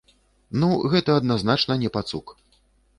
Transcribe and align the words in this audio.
Ну, 0.63 0.69
гэта 0.95 1.19
адназначна 1.21 1.73
не 1.85 1.95
пацук. 1.99 2.39